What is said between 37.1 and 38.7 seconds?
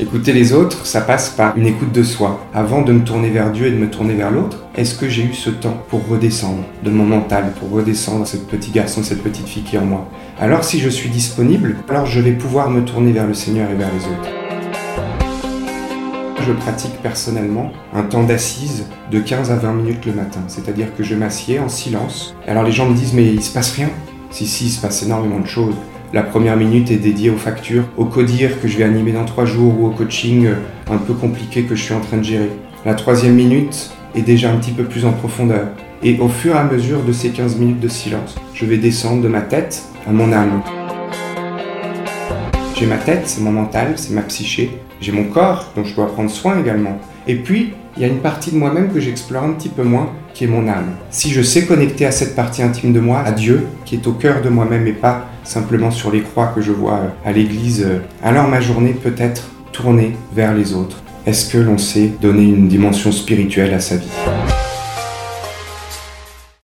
ces 15 minutes de silence, je